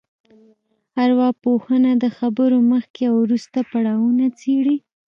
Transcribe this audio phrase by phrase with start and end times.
[1.03, 4.77] ارواپوهنه د خبرو مخکې او وروسته پړاوونه څېړي